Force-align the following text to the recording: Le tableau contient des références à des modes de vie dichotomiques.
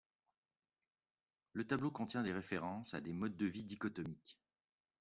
Le 1.53 1.63
tableau 1.63 1.91
contient 1.91 2.23
des 2.23 2.33
références 2.33 2.95
à 2.95 3.01
des 3.01 3.13
modes 3.13 3.37
de 3.37 3.45
vie 3.45 3.63
dichotomiques. 3.63 4.39